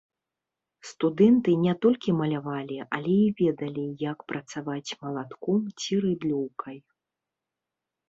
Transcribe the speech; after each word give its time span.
Студэнты 0.91 1.51
не 1.65 1.73
толькі 1.87 2.15
малявалі, 2.21 2.79
але 2.99 3.13
і 3.27 3.29
ведалі, 3.43 3.85
як 4.09 4.17
працаваць 4.35 4.91
малатком 5.05 5.59
ці 5.79 5.93
рыдлёўкай. 6.11 6.77